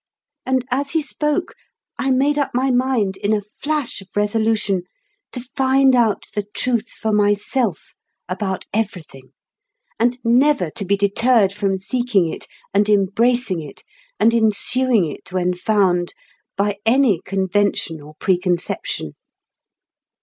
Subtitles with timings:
[0.47, 1.53] And as he spoke,
[1.99, 4.81] I made up my mind, in a flash of resolution,
[5.31, 7.93] to find out the Truth for myself
[8.27, 9.29] about everything,
[9.99, 13.83] and never to be deterred from seeking it, and embracing it,
[14.19, 16.15] and ensuing it when found,
[16.57, 19.13] by any convention or preconception.